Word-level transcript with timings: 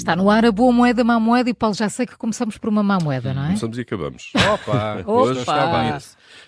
Está 0.00 0.16
no 0.16 0.30
ar 0.30 0.44
a 0.46 0.50
boa 0.52 0.72
moeda, 0.72 1.04
má 1.04 1.20
moeda 1.20 1.50
e 1.50 1.54
Paulo, 1.54 1.74
já 1.74 1.88
sei 1.88 2.06
que 2.06 2.16
começamos 2.16 2.56
por 2.56 2.68
uma 2.70 2.82
má 2.82 2.98
moeda, 2.98 3.34
não 3.34 3.42
é? 3.42 3.46
Começamos 3.48 3.76
e 3.78 3.80
acabamos. 3.82 4.32
Opa! 4.54 5.02
Hoje 5.06 5.40
está 5.40 5.66
bem. 5.82 5.98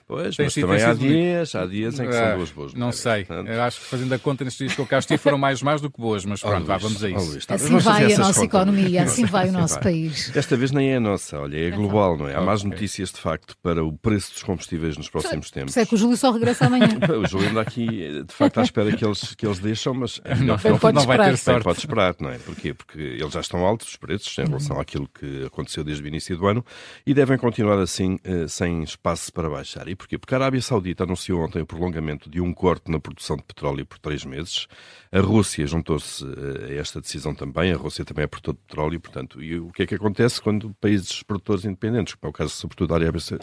Pois, 0.08 0.36
Tem 0.36 0.46
mas 0.46 0.52
sido- 0.54 0.66
também 0.68 0.82
há 0.84 0.92
dias, 0.94 1.54
há 1.54 1.66
dias 1.66 1.98
em 1.98 2.06
que 2.06 2.12
são 2.12 2.24
Ah, 2.24 2.34
duas 2.36 2.50
boas. 2.50 2.72
Não 2.74 2.80
moedas. 2.80 2.98
sei. 3.00 3.24
Portanto, 3.24 3.48
Eu 3.48 3.62
acho 3.62 3.80
que 3.80 3.86
fazendo 3.86 4.12
a 4.12 4.18
conta 4.18 4.44
nestes 4.44 4.58
dias 4.66 4.74
que 4.74 4.80
eu 4.80 4.86
cá 4.86 4.98
estive 4.98 5.18
foram 5.18 5.38
mais 5.38 5.62
más 5.62 5.80
do 5.80 5.90
que 5.90 6.00
boas, 6.00 6.24
mas 6.24 6.40
pronto, 6.40 6.66
vá, 6.66 6.74
Luís, 6.74 6.82
vamos 6.82 7.04
a 7.04 7.08
isso. 7.10 7.30
Luís, 7.30 7.46
tá, 7.46 7.54
Assim 7.54 7.78
vai 7.78 8.04
a 8.04 8.08
nossa 8.18 8.22
contas. 8.40 8.42
economia, 8.42 9.02
assim 9.04 9.24
vai 9.24 9.48
o 9.48 9.52
nosso 9.52 9.74
vai. 9.74 9.82
país. 9.84 10.30
Desta 10.30 10.56
vez 10.56 10.70
nem 10.70 10.90
é 10.92 10.96
a 10.96 11.00
nossa, 11.00 11.38
olha, 11.40 11.56
é 11.68 11.70
global, 11.70 12.16
não 12.16 12.28
é? 12.28 12.34
Há 12.34 12.40
más 12.40 12.60
Ok. 12.60 12.70
notícias 12.72 13.10
de 13.10 13.18
facto 13.20 13.54
para 13.62 13.82
o 13.84 13.92
preço 13.92 14.32
dos 14.32 14.42
combustíveis 14.42 14.96
nos 14.96 15.08
próximos 15.08 15.50
tempos. 15.50 15.70
isso 15.72 15.80
é 15.80 15.86
que 15.86 15.94
o 15.94 15.98
Júlio 15.98 16.16
só 16.16 16.30
regressa 16.30 16.66
amanhã. 16.66 16.88
O 17.22 17.26
Júlio 17.26 17.48
anda 17.50 17.60
aqui, 17.62 18.22
de 18.26 18.34
facto, 18.34 18.58
à 18.58 18.62
espera 18.62 18.92
que 18.94 19.04
eles, 19.04 19.34
que 19.34 19.46
eles 19.46 19.58
deixam, 19.58 19.94
mas 19.94 20.20
é 20.24 20.34
Bem, 20.34 20.44
não 20.46 20.78
pode 20.78 20.94
não 20.96 21.06
vai 21.06 21.18
ter 21.30 21.36
sorte. 21.36 21.64
pode 21.64 21.78
esperar, 21.78 22.14
não 22.20 22.30
é? 22.30 22.38
Porquê? 22.38 22.74
Porque 22.74 22.98
eles 23.00 23.32
já 23.32 23.40
estão 23.52 23.66
altos, 23.66 23.88
os 23.88 23.96
preços, 23.96 24.36
em 24.38 24.46
relação 24.46 24.80
àquilo 24.80 25.06
que 25.06 25.44
aconteceu 25.44 25.84
desde 25.84 26.02
o 26.02 26.06
início 26.06 26.36
do 26.36 26.46
ano, 26.46 26.64
e 27.06 27.12
devem 27.12 27.36
continuar 27.36 27.78
assim, 27.78 28.18
eh, 28.24 28.48
sem 28.48 28.82
espaço 28.82 29.32
para 29.32 29.48
baixar. 29.50 29.86
E 29.88 29.94
porquê? 29.94 30.18
Porque 30.18 30.34
a 30.34 30.38
Arábia 30.38 30.62
Saudita 30.62 31.04
anunciou 31.04 31.42
ontem 31.42 31.60
o 31.60 31.66
prolongamento 31.66 32.30
de 32.30 32.40
um 32.40 32.52
corte 32.54 32.90
na 32.90 32.98
produção 32.98 33.36
de 33.36 33.42
petróleo 33.42 33.84
por 33.84 33.98
três 33.98 34.24
meses. 34.24 34.66
A 35.10 35.20
Rússia 35.20 35.66
juntou-se 35.66 36.24
eh, 36.24 36.72
a 36.72 36.74
esta 36.74 37.00
decisão 37.00 37.34
também. 37.34 37.72
A 37.72 37.76
Rússia 37.76 38.04
também 38.04 38.24
é 38.24 38.26
produtor 38.26 38.54
de 38.54 38.60
petróleo, 38.60 39.00
portanto. 39.00 39.42
E 39.42 39.58
o 39.58 39.70
que 39.70 39.82
é 39.82 39.86
que 39.86 39.94
acontece 39.94 40.40
quando 40.40 40.74
países 40.80 41.22
produtores 41.22 41.64
independentes, 41.64 42.14
como 42.14 42.28
é 42.28 42.30
o 42.30 42.32
caso, 42.32 42.50
sobretudo, 42.50 42.88
da 42.88 42.94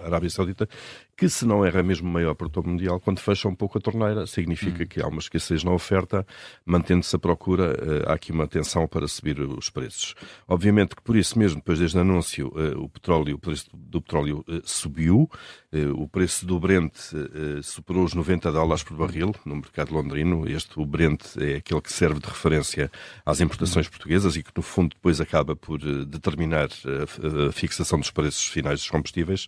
Arábia, 0.06 0.30
Saudita, 0.30 0.68
que 1.16 1.30
se 1.30 1.46
não 1.46 1.64
era 1.64 1.84
mesmo 1.84 2.10
o 2.10 2.12
maior 2.12 2.34
produtor 2.34 2.66
mundial, 2.66 3.00
quando 3.00 3.20
fecha 3.20 3.48
um 3.48 3.56
pouco 3.56 3.78
a 3.78 3.82
torneira, 3.82 4.26
significa 4.26 4.86
que 4.86 5.02
há 5.02 5.08
uma 5.08 5.20
escassez 5.20 5.64
na 5.64 5.72
oferta, 5.72 6.26
mantendo-se 6.66 7.16
a 7.16 7.20
procura, 7.20 7.76
eh, 7.78 8.10
há 8.10 8.14
aqui 8.14 8.32
uma 8.32 8.48
tensão 8.48 8.88
para 8.88 9.08
subir 9.08 9.40
os 9.40 9.70
preços. 9.70 9.89
Obviamente 10.48 10.96
que 10.96 11.02
por 11.02 11.16
isso 11.16 11.38
mesmo, 11.38 11.58
depois 11.60 11.80
desde 11.80 11.98
o 11.98 12.02
anúncio, 12.02 12.52
eh, 12.56 12.76
o 12.78 12.88
petróleo, 12.90 13.36
o 13.36 13.40
preço 13.40 13.70
do 13.74 14.02
petróleo 14.02 14.44
eh, 14.48 14.62
subiu, 14.64 15.30
eh, 15.72 15.88
o 15.88 16.08
preço 16.08 16.46
do 16.46 16.60
Brent 16.60 16.94
superou 17.64 18.04
os 18.04 18.14
90 18.14 18.52
dólares 18.52 18.84
por 18.84 18.96
barril 18.98 19.34
no 19.46 19.56
mercado 19.56 19.94
londrino. 19.94 20.48
Este, 20.50 20.80
o 20.80 20.86
Brent, 20.86 21.22
é 21.38 21.56
aquele 21.58 21.82
que 21.82 21.92
serve 21.94 22.20
de 22.20 22.28
referência 22.28 22.92
às 23.26 23.40
importações 23.40 23.88
portuguesas 23.88 24.36
e 24.36 24.44
que, 24.44 24.52
no 24.56 24.62
fundo, 24.62 24.90
depois 24.96 25.22
acaba 25.22 25.56
por 25.56 25.80
determinar 26.06 26.70
a 27.48 27.52
fixação 27.52 28.00
dos 28.00 28.12
preços 28.12 28.46
finais 28.46 28.80
dos 28.80 28.90
combustíveis. 28.90 29.48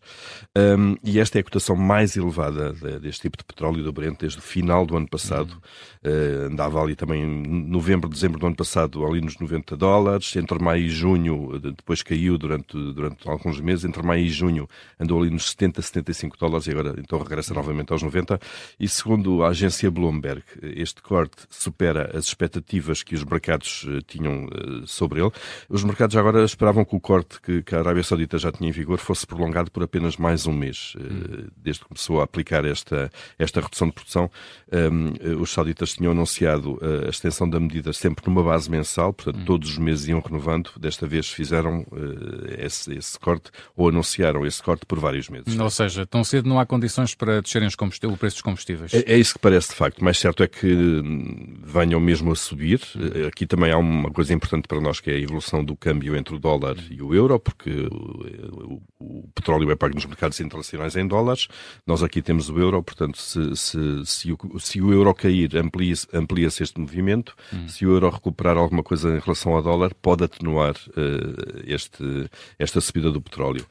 E 1.04 1.20
esta 1.20 1.40
é 1.40 1.42
a 1.42 1.44
cotação 1.44 1.76
mais 1.76 2.16
elevada 2.16 2.74
de- 2.74 3.00
deste 3.00 3.22
tipo 3.24 3.38
de 3.38 3.44
petróleo 3.44 3.84
do 3.84 3.92
Brent 3.92 4.20
desde 4.20 4.40
o 4.40 4.42
final 4.42 4.86
do 4.86 4.96
ano 4.98 5.08
passado. 5.08 5.62
Uh, 6.04 6.48
andava 6.52 6.82
ali 6.82 6.96
também 6.96 7.22
em 7.24 7.68
novembro, 7.70 8.10
dezembro 8.10 8.40
do 8.40 8.48
ano 8.48 8.56
passado, 8.56 9.06
ali 9.06 9.22
nos 9.22 9.38
90 9.38 9.76
dólares. 9.78 10.31
Entre 10.36 10.58
maio 10.62 10.84
e 10.84 10.90
junho, 10.90 11.60
de- 11.60 11.72
depois 11.72 12.02
caiu 12.04 12.38
durante, 12.38 12.74
durante 12.94 13.28
alguns 13.30 13.60
meses. 13.60 13.86
Entre 13.86 14.02
maio 14.04 14.24
e 14.26 14.30
junho 14.30 14.68
andou 15.00 15.22
ali 15.22 15.30
nos 15.30 15.50
70, 15.52 15.82
75 15.82 16.38
dólares 16.38 16.68
e 16.68 16.72
agora 16.72 16.96
então 16.98 17.20
regressa 17.20 17.54
novamente 17.54 17.92
aos 17.92 18.02
90. 18.04 18.40
E 18.80 18.88
segundo 18.88 19.44
a 19.44 19.50
agência 19.50 19.90
Bloomberg, 19.92 20.44
este 20.62 21.02
corte 21.02 21.38
supera 21.50 22.12
as 22.18 22.26
expectativas 22.26 23.04
que 23.04 23.16
os 23.16 23.24
mercados 23.24 23.86
eh, 23.88 24.00
tinham 24.08 24.48
eh, 24.52 24.84
sobre 24.86 25.22
ele. 25.22 25.32
Os 25.70 25.84
mercados 25.84 26.16
agora 26.16 26.44
esperavam 26.44 26.84
que 26.86 26.96
o 26.96 27.00
corte 27.00 27.42
que, 27.42 27.62
que 27.64 27.76
a 27.76 27.80
Arábia 27.80 28.04
Saudita 28.04 28.38
já 28.38 28.52
tinha 28.52 28.70
em 28.70 28.72
vigor 28.74 28.98
fosse 29.00 29.26
prolongado 29.26 29.70
por 29.72 29.84
apenas 29.84 30.18
mais 30.18 30.46
um 30.48 30.54
mês. 30.54 30.94
Eh, 30.98 31.48
Desde 31.58 31.82
que 31.82 31.88
começou 31.90 32.22
a 32.22 32.24
aplicar 32.24 32.66
esta, 32.66 33.10
esta 33.38 33.62
redução 33.62 33.88
de 33.88 33.94
produção, 33.94 34.30
um, 34.72 35.42
os 35.42 35.52
sauditas 35.52 35.94
tinham 35.94 36.12
anunciado 36.12 36.80
a 37.06 37.10
extensão 37.10 37.50
da 37.50 37.60
medida 37.60 37.94
sempre 37.94 38.24
numa 38.28 38.44
base 38.44 38.70
mensal, 38.70 39.14
portanto 39.14 39.44
todos 39.46 39.70
os 39.70 39.78
meses 39.78 40.08
iam 40.08 40.21
renovando. 40.22 40.70
Desta 40.80 41.06
vez 41.08 41.30
fizeram 41.30 41.86
eh, 41.94 42.66
esse, 42.66 42.94
esse 42.94 43.20
corte 43.20 43.50
ou 43.76 43.90
anunciaram 43.90 44.46
esse 44.46 44.62
corte 44.62 44.86
por 44.86 45.00
vários 45.00 45.30
meses. 45.30 45.58
Ou 45.60 45.70
seja, 45.70 46.06
tão 46.06 46.24
cedo 46.24 46.48
não 46.48 46.60
há 46.60 46.66
condições 46.66 47.14
para 47.16 47.42
descerem 47.42 47.68
o 47.70 48.18
preço 48.18 48.36
dos 48.38 48.42
combustíveis. 48.42 48.94
É, 48.94 49.14
é 49.14 49.18
isso 49.18 49.34
que 49.34 49.40
parece 49.40 49.70
de 49.70 49.76
facto. 49.76 50.04
Mais 50.04 50.18
certo 50.18 50.44
é 50.44 50.48
que 50.48 50.68
hum, 50.74 51.58
venham 51.64 52.00
mesmo 52.00 52.32
a 52.32 52.36
subir. 52.36 52.82
Eh, 52.96 53.28
Aqui 53.28 53.46
também 53.46 53.72
há 53.72 53.78
uma 53.78 54.12
coisa 54.12 54.34
importante 54.34 54.68
para 54.68 54.80
nós 54.82 55.00
que 55.00 55.10
é 55.10 55.16
a 55.16 55.20
evolução 55.20 55.64
do 55.64 55.76
câmbio 55.76 56.16
entre 56.16 56.36
o 56.36 56.40
dólar 56.40 56.76
e 56.90 57.02
o 57.02 57.14
euro, 57.16 57.40
porque 57.40 57.70
o, 57.72 58.76
o- 58.76 58.82
o 59.00 59.28
petróleo 59.34 59.72
é 59.72 59.76
pago 59.76 59.96
nos 59.96 60.06
mercados 60.06 60.40
internacionais 60.40 60.96
em 60.96 61.08
dólares. 61.08 61.48
Nós 61.88 62.04
aqui 62.04 62.22
temos 62.22 62.50
o 62.50 62.60
euro, 62.60 62.82
portanto, 62.84 63.18
se, 63.18 63.56
se, 63.56 64.06
se, 64.06 64.32
o, 64.32 64.60
se 64.60 64.82
o 64.82 64.92
euro 64.92 65.14
cair, 65.14 65.56
amplia-se 65.58 66.08
amplia-se 66.14 66.62
este 66.64 66.80
movimento. 66.80 67.34
Se 67.68 67.86
o 67.86 67.92
euro 67.92 68.10
recuperar 68.10 68.58
alguma 68.58 68.84
coisa 68.84 69.16
em 69.16 69.20
relação 69.20 69.54
ao 69.56 69.64
dólar, 69.64 69.94
pode 70.02 70.11
atenuar 70.20 70.76
eh, 70.98 71.64
este, 71.74 72.30
esta 72.60 72.82
subida 72.82 73.12
do 73.12 73.22
petróleo. 73.22 73.66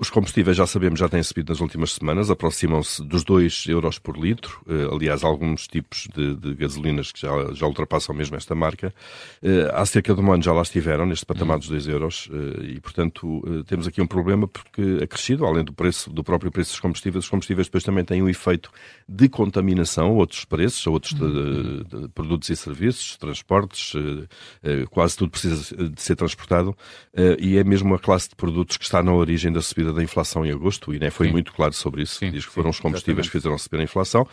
Os 0.00 0.08
combustíveis, 0.08 0.56
já 0.56 0.66
sabemos, 0.66 0.98
já 1.00 1.08
têm 1.08 1.22
subido 1.22 1.50
nas 1.50 1.60
últimas 1.60 1.92
semanas, 1.92 2.30
aproximam-se 2.30 3.02
dos 3.04 3.24
2 3.24 3.64
euros 3.68 3.98
por 3.98 4.16
litro. 4.16 4.62
Eh, 4.68 4.88
aliás, 4.90 5.24
alguns 5.24 5.66
tipos 5.66 6.08
de, 6.14 6.34
de 6.36 6.54
gasolinas 6.54 7.10
que 7.12 7.20
já, 7.20 7.30
já 7.52 7.66
ultrapassam 7.66 8.14
mesmo 8.14 8.36
esta 8.36 8.54
marca. 8.54 8.94
Eh, 9.42 9.70
há 9.74 9.84
cerca 9.84 10.14
de 10.14 10.20
um 10.20 10.32
ano 10.32 10.42
já 10.42 10.52
lá 10.52 10.62
estiveram, 10.62 11.04
neste 11.04 11.26
patamar 11.26 11.58
dos 11.58 11.68
2 11.68 11.88
euros, 11.88 12.28
eh, 12.32 12.74
e, 12.76 12.80
portanto, 12.80 13.42
eh, 13.46 13.62
temos 13.66 13.86
aqui 13.86 14.00
um 14.00 14.06
problema 14.06 14.46
porque 14.48 15.00
acrescido, 15.02 15.44
além 15.44 15.64
do 15.64 15.72
preço, 15.72 16.10
do 16.10 16.22
próprio 16.24 16.50
preço 16.52 16.70
dos 16.72 16.80
combustíveis, 16.80 17.24
os 17.24 17.30
combustíveis 17.30 17.66
depois 17.66 17.82
também 17.84 18.04
têm 18.04 18.22
um 18.22 18.28
efeito 18.28 18.70
de 19.08 19.28
contaminação 19.28 20.06
a 20.06 20.10
outros 20.12 20.44
preços, 20.44 20.86
a 20.86 20.90
outros 20.90 21.12
de- 21.12 21.84
de 22.02 22.08
produtos 22.08 22.48
e 22.50 22.56
serviços, 22.56 23.16
transportes, 23.16 23.94
eh, 23.96 24.26
eh, 24.62 24.86
quase 24.90 25.16
tudo 25.16 25.30
precisa 25.32 25.76
de 25.88 26.00
ser 26.00 26.16
transportado, 26.16 26.76
eh, 27.14 27.36
e 27.38 27.58
é 27.58 27.64
mesmo 27.64 27.94
a 27.94 27.98
classe 27.98 28.28
de 28.28 28.36
produtos 28.36 28.76
que 28.76 28.84
está 28.84 29.02
na 29.02 29.12
origem 29.12 29.52
da 29.52 29.60
subida 29.62 29.92
da 29.92 30.02
inflação 30.02 30.44
em 30.44 30.50
agosto, 30.50 30.90
o 30.90 30.94
INE 30.94 31.10
foi 31.10 31.26
Sim. 31.26 31.32
muito 31.32 31.52
claro 31.52 31.72
sobre 31.72 32.02
isso, 32.02 32.16
Sim, 32.16 32.30
diz 32.30 32.44
que 32.44 32.50
sim, 32.50 32.54
foram 32.54 32.70
os 32.70 32.80
combustíveis 32.80 33.26
exatamente. 33.26 33.30
que 33.30 33.38
fizeram 33.38 33.58
subir 33.58 33.80
a 33.80 33.82
inflação, 33.82 34.26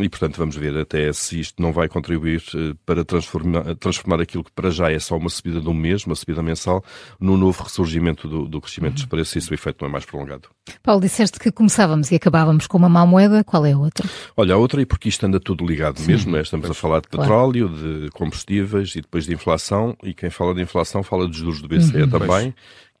e 0.00 0.08
portanto 0.08 0.36
vamos 0.36 0.56
ver 0.56 0.76
até 0.76 1.12
se 1.12 1.40
isto 1.40 1.60
não 1.60 1.72
vai 1.72 1.88
contribuir 1.88 2.42
eh, 2.54 2.74
para 2.84 3.04
transformar, 3.04 3.74
transformar 3.76 4.20
aquilo 4.20 4.44
que 4.44 4.52
para 4.52 4.70
já 4.70 4.90
é 4.90 4.98
só 4.98 5.16
uma 5.16 5.30
subida 5.30 5.60
de 5.60 5.68
um 5.68 5.74
mês, 5.74 6.04
uma 6.04 6.14
subida 6.14 6.42
mensal, 6.42 6.84
num 7.20 7.36
novo 7.36 7.62
ressurgimento 7.62 8.28
do, 8.28 8.46
do 8.46 8.60
crescimento 8.60 8.94
dos 8.94 9.06
preços, 9.06 9.34
e 9.36 9.38
isso 9.38 9.50
o 9.50 9.54
efeito 9.54 9.78
não 9.82 9.88
é 9.88 9.92
mais 9.92 10.04
prolongado. 10.04 10.48
Paulo, 10.82 11.00
disseste 11.00 11.38
que 11.38 11.50
começávamos 11.50 12.10
e 12.10 12.14
acabávamos 12.16 12.66
com 12.66 12.78
uma 12.78 12.88
má 12.88 13.04
moeda, 13.06 13.42
qual 13.44 13.64
é 13.66 13.72
a 13.72 13.78
outra? 13.78 14.08
Olha, 14.36 14.54
a 14.54 14.58
outra, 14.58 14.80
e 14.80 14.86
porque 14.86 15.08
isto 15.08 15.24
anda 15.26 15.38
tudo 15.40 15.66
ligado 15.66 16.00
mesmo, 16.02 16.32
né? 16.32 16.40
estamos 16.42 16.70
a 16.70 16.74
falar 16.74 17.00
de 17.00 17.08
Claro. 17.08 17.22
petróleo, 17.28 17.68
de 17.68 18.10
combustíveis 18.10 18.94
e 18.96 19.00
depois 19.00 19.24
de 19.24 19.34
inflação, 19.34 19.96
e 20.02 20.12
quem 20.14 20.30
fala 20.30 20.54
de 20.54 20.62
inflação 20.62 21.02
fala 21.02 21.26
dos 21.26 21.36
juros 21.36 21.60
do 21.60 21.68
BCE 21.68 22.06
também, 22.08 22.54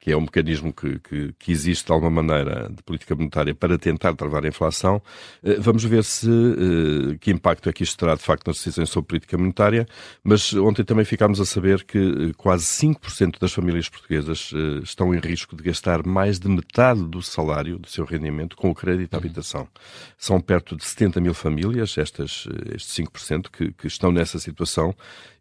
que 0.08 0.12
é 0.12 0.16
um 0.16 0.22
mecanismo 0.22 0.72
que, 0.72 0.98
que, 1.00 1.34
que 1.38 1.52
existe 1.52 1.84
de 1.84 1.92
alguma 1.92 2.22
maneira 2.22 2.70
de 2.74 2.82
política 2.82 3.14
monetária 3.14 3.54
para 3.54 3.76
tentar 3.76 4.14
travar 4.14 4.42
a 4.42 4.48
inflação. 4.48 5.02
Eh, 5.44 5.58
Vamos 5.60 5.84
ver 5.84 6.02
se 6.02 6.30
eh, 6.30 7.18
que 7.20 7.30
impacto 7.30 7.68
é 7.68 7.72
que 7.74 7.82
isto 7.82 7.98
terá 7.98 8.14
de 8.14 8.22
facto 8.22 8.46
nas 8.46 8.56
decisões 8.56 8.88
sobre 8.88 9.08
política 9.08 9.36
monetária, 9.36 9.86
mas 10.24 10.54
ontem 10.54 10.82
também 10.82 11.04
ficámos 11.04 11.42
a 11.42 11.44
saber 11.44 11.84
que 11.84 11.98
eh, 11.98 12.32
quase 12.38 12.64
5% 12.64 13.38
das 13.38 13.52
famílias 13.52 13.86
portuguesas 13.90 14.50
estão 14.82 15.14
em 15.14 15.18
risco 15.18 15.54
de 15.54 15.62
gastar 15.62 16.06
mais 16.06 16.38
de 16.38 16.48
metade 16.48 17.04
do 17.04 17.20
salário, 17.20 17.78
do 17.78 17.86
seu 17.86 18.06
rendimento, 18.06 18.56
com 18.56 18.70
o 18.70 18.74
crédito 18.74 19.12
à 19.12 19.18
habitação. 19.18 19.68
São 20.16 20.40
perto 20.40 20.74
de 20.74 20.86
70 20.86 21.20
mil 21.20 21.34
famílias, 21.34 21.98
estas, 21.98 22.48
estes 22.74 22.96
5%, 23.06 23.50
que, 23.52 23.72
que 23.72 23.86
estão 23.86 24.10
nessa 24.10 24.38
situação 24.38 24.94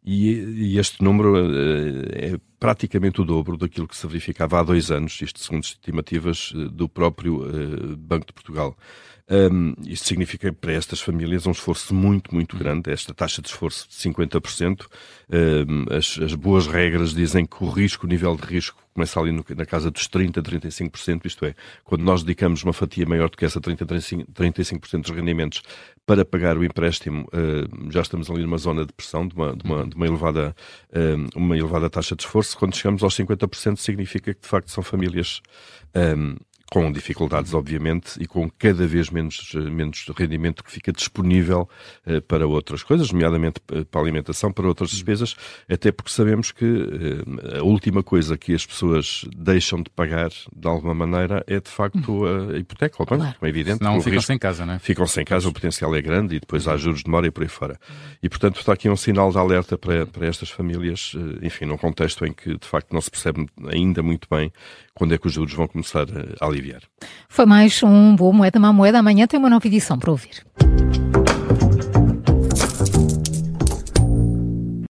e, 0.03 0.73
e 0.73 0.77
este 0.77 1.03
número 1.03 1.37
é 2.11 2.37
praticamente 2.59 3.21
o 3.21 3.25
dobro 3.25 3.57
daquilo 3.57 3.87
que 3.87 3.95
se 3.95 4.07
verificava 4.07 4.59
há 4.59 4.63
dois 4.63 4.89
anos, 4.91 5.21
isto 5.21 5.39
segundo 5.39 5.63
estimativas 5.63 6.53
eh, 6.55 6.69
do 6.71 6.89
próprio 6.89 7.45
eh, 7.45 7.95
Banco 7.97 8.27
de 8.27 8.33
Portugal. 8.33 8.75
Um, 9.29 9.73
isto 9.85 10.07
significa 10.07 10.53
para 10.53 10.71
estas 10.71 11.01
famílias 11.01 11.45
um 11.45 11.51
esforço 11.51 11.93
muito, 11.93 12.33
muito 12.33 12.55
grande, 12.55 12.89
esta 12.89 13.13
taxa 13.13 13.41
de 13.41 13.49
esforço 13.49 13.87
de 13.89 13.95
50%. 13.95 14.85
Um, 15.29 15.93
as, 15.93 16.17
as 16.17 16.33
boas 16.33 16.65
regras 16.65 17.13
dizem 17.13 17.45
que 17.45 17.61
o 17.61 17.69
risco, 17.69 18.05
o 18.05 18.09
nível 18.09 18.37
de 18.37 18.43
risco, 18.43 18.81
começa 18.97 19.19
ali 19.19 19.31
no- 19.31 19.45
na 19.55 19.65
casa 19.65 19.91
dos 19.91 20.07
30%, 20.07 20.41
35%, 20.41 21.25
isto 21.27 21.45
é, 21.45 21.53
quando 21.83 22.01
nós 22.03 22.23
dedicamos 22.23 22.63
uma 22.63 22.73
fatia 22.73 23.05
maior 23.05 23.29
do 23.29 23.37
que 23.37 23.45
essa 23.45 23.61
30%, 23.61 23.85
35%, 23.85 24.25
35% 24.33 25.01
dos 25.03 25.11
rendimentos 25.11 25.61
para 26.03 26.25
pagar 26.25 26.57
o 26.57 26.63
empréstimo, 26.63 27.27
eh, 27.31 27.67
já 27.91 28.01
estamos 28.01 28.27
ali 28.31 28.41
numa 28.41 28.57
zona 28.57 28.85
de 28.85 28.93
pressão, 28.93 29.27
de 29.27 29.35
uma, 29.35 29.55
de 29.55 29.63
uma, 29.63 29.85
de 29.87 29.95
uma 29.95 30.07
elevada, 30.07 30.55
eh, 30.91 31.15
uma 31.35 31.55
elevada 31.55 31.89
taxa 31.91 32.15
de 32.15 32.23
esforço. 32.23 32.57
Quando 32.57 32.75
chegamos 32.75 33.03
aos 33.03 33.13
50%, 33.15 33.77
significa 33.77 34.33
que 34.33 34.41
de 34.41 34.47
facto 34.47 34.71
são 34.71 34.81
famílias 34.81 35.41
eh, 35.93 36.15
com 36.71 36.91
dificuldades, 36.91 37.53
obviamente, 37.53 38.21
e 38.21 38.27
com 38.27 38.49
cada 38.49 38.85
vez 38.85 39.09
menos, 39.09 39.53
menos 39.53 40.05
rendimento 40.15 40.63
que 40.63 40.71
fica 40.71 40.91
disponível 40.91 41.69
uh, 42.05 42.21
para 42.23 42.45
outras 42.45 42.83
coisas, 42.83 43.11
nomeadamente 43.11 43.61
uh, 43.71 43.85
para 43.85 44.01
a 44.01 44.03
alimentação, 44.03 44.51
para 44.51 44.67
outras 44.67 44.89
despesas, 44.89 45.35
até 45.69 45.91
porque 45.91 46.11
sabemos 46.11 46.51
que 46.51 46.65
uh, 46.65 47.59
a 47.59 47.63
última 47.63 48.03
coisa 48.03 48.37
que 48.37 48.53
as 48.53 48.65
pessoas 48.65 49.25
deixam 49.35 49.81
de 49.81 49.89
pagar, 49.89 50.29
de 50.29 50.67
alguma 50.67 50.93
maneira, 50.93 51.43
é 51.47 51.59
de 51.59 51.69
facto 51.69 52.25
a 52.25 52.57
hipoteca, 52.57 53.05
claro. 53.05 53.35
é 53.41 53.47
evidente. 53.47 53.81
Não 53.81 53.99
ficam 53.99 54.13
risco, 54.13 54.27
sem 54.27 54.37
casa, 54.37 54.65
não 54.65 54.73
é? 54.73 54.79
Ficam 54.79 55.07
sem 55.07 55.23
casa, 55.23 55.47
o 55.47 55.53
potencial 55.53 55.95
é 55.95 56.01
grande 56.01 56.35
e 56.35 56.39
depois 56.39 56.67
há 56.67 56.75
juros 56.75 57.01
de 57.01 57.09
mora 57.09 57.27
e 57.27 57.31
por 57.31 57.43
aí 57.43 57.49
fora. 57.49 57.79
E, 58.21 58.27
portanto, 58.27 58.59
está 58.59 58.73
aqui 58.73 58.89
um 58.89 58.97
sinal 58.97 59.31
de 59.31 59.37
alerta 59.37 59.77
para, 59.77 60.05
para 60.05 60.27
estas 60.27 60.49
famílias, 60.49 61.13
enfim, 61.41 61.65
num 61.65 61.77
contexto 61.77 62.25
em 62.25 62.33
que, 62.33 62.57
de 62.57 62.67
facto, 62.67 62.91
não 62.91 62.99
se 62.99 63.09
percebe 63.09 63.47
ainda 63.71 64.03
muito 64.03 64.27
bem 64.29 64.51
quando 64.97 65.13
é 65.13 65.17
que 65.17 65.27
os 65.27 65.33
juros 65.33 65.53
vão 65.53 65.67
começar 65.67 66.05
a 66.41 66.45
aliviar. 66.45 66.81
Foi 67.29 67.45
mais 67.45 67.81
um 67.83 68.15
Boa 68.15 68.33
Moeda, 68.33 68.59
Má 68.59 68.73
Moeda. 68.73 68.99
Amanhã 68.99 69.27
tem 69.27 69.39
uma 69.39 69.49
nova 69.49 69.67
edição 69.67 69.97
para 69.97 70.11
ouvir. 70.11 70.43